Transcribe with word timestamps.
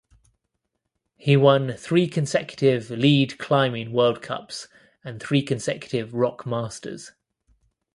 He 1.15 1.37
won 1.37 1.73
three 1.73 2.07
consecutive 2.07 2.89
Lead 2.89 3.37
Climbing 3.37 3.93
World 3.93 4.19
Cups 4.23 4.67
and 5.03 5.21
three 5.21 5.43
consecutive 5.43 6.15
Rock 6.15 6.43
Masters. 6.43 7.11